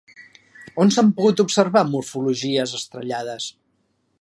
On 0.83 0.91
s'han 0.95 1.11
pogut 1.19 1.43
observar 1.43 1.83
morfologies 1.91 2.75
estrellades? 2.81 3.51